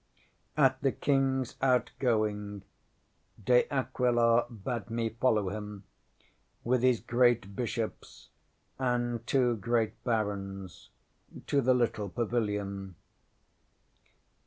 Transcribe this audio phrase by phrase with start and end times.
[0.57, 2.63] ŌĆśAt the KingŌĆÖs outgoing
[3.45, 5.83] De Aquila bade me follow him,
[6.63, 8.29] with his great bishops
[8.79, 10.89] and two great barons,
[11.45, 12.95] to the little pavilion.